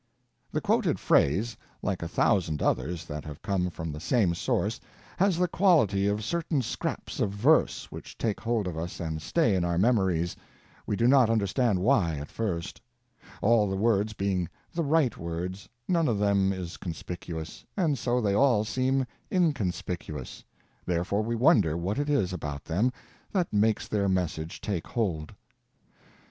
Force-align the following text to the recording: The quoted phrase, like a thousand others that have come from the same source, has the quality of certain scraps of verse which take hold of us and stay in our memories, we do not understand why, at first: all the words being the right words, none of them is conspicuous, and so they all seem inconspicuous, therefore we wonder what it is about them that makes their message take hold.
The 0.51 0.61
quoted 0.61 0.99
phrase, 0.99 1.55
like 1.83 2.01
a 2.01 2.07
thousand 2.07 2.63
others 2.63 3.05
that 3.05 3.23
have 3.23 3.43
come 3.43 3.69
from 3.69 3.91
the 3.91 3.99
same 3.99 4.33
source, 4.33 4.79
has 5.17 5.37
the 5.37 5.47
quality 5.47 6.07
of 6.07 6.23
certain 6.23 6.63
scraps 6.63 7.19
of 7.19 7.29
verse 7.29 7.91
which 7.91 8.17
take 8.17 8.39
hold 8.39 8.67
of 8.67 8.79
us 8.79 8.99
and 8.99 9.21
stay 9.21 9.53
in 9.55 9.63
our 9.63 9.77
memories, 9.77 10.35
we 10.87 10.95
do 10.95 11.07
not 11.07 11.29
understand 11.29 11.77
why, 11.81 12.15
at 12.17 12.31
first: 12.31 12.81
all 13.43 13.69
the 13.69 13.75
words 13.77 14.13
being 14.13 14.49
the 14.73 14.81
right 14.83 15.15
words, 15.17 15.69
none 15.87 16.07
of 16.07 16.17
them 16.17 16.51
is 16.51 16.77
conspicuous, 16.77 17.63
and 17.77 17.95
so 17.99 18.19
they 18.19 18.33
all 18.33 18.63
seem 18.63 19.05
inconspicuous, 19.31 20.43
therefore 20.83 21.21
we 21.21 21.35
wonder 21.35 21.77
what 21.77 21.99
it 21.99 22.09
is 22.09 22.33
about 22.33 22.65
them 22.65 22.91
that 23.31 23.53
makes 23.53 23.87
their 23.87 24.09
message 24.09 24.61
take 24.61 24.87
hold. 24.87 25.35